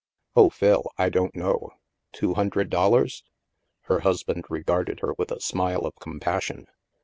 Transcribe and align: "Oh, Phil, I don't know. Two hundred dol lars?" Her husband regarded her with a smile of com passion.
"Oh, 0.35 0.49
Phil, 0.49 0.89
I 0.97 1.09
don't 1.09 1.35
know. 1.35 1.73
Two 2.11 2.33
hundred 2.33 2.71
dol 2.71 2.89
lars?" 2.89 3.23
Her 3.81 3.99
husband 3.99 4.45
regarded 4.49 5.01
her 5.01 5.13
with 5.15 5.31
a 5.31 5.39
smile 5.39 5.85
of 5.85 5.93
com 5.99 6.19
passion. 6.19 6.65